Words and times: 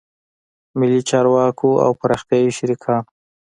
ملي 0.79 1.01
چارواکو 1.09 1.69
او 1.85 1.91
پراختیایي 2.01 2.51
شریکانو 2.57 3.07